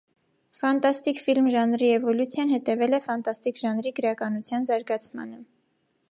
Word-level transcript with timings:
«ֆանտաստիկ 0.59 1.17
ֆիլմ» 1.25 1.49
ժանրի 1.55 1.89
էվոլյուցիան 1.97 2.53
հետևել 2.53 2.97
է 2.99 2.99
ֆանտատիկ 3.07 3.61
ժանրի 3.65 3.91
գրականության 3.99 4.67
զարգացմանը։ 4.71 5.39